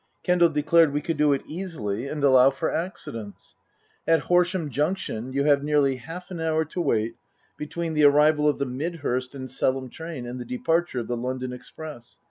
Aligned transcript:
Kendal 0.23 0.49
declared 0.49 0.93
we 0.93 1.01
could 1.01 1.17
do 1.17 1.31
it 1.31 1.43
easily 1.45 2.07
and 2.07 2.23
allow 2.23 2.49
for 2.49 2.73
accidents. 2.73 3.53
At 4.07 4.21
Horsham 4.21 4.71
Junction 4.71 5.31
you 5.31 5.43
have 5.43 5.61
nearly 5.63 5.97
half 5.97 6.31
an 6.31 6.39
hour 6.39 6.65
to 6.65 6.81
wait 6.81 7.17
between 7.55 7.93
the 7.93 8.05
arrival 8.05 8.49
of 8.49 8.57
the 8.57 8.65
Midhurst 8.65 9.35
and 9.35 9.47
Selham 9.47 9.91
train 9.91 10.25
and 10.25 10.39
the 10.39 10.43
departure 10.45 10.97
of 11.01 11.07
the 11.07 11.15
London 11.15 11.53
express. 11.53 12.17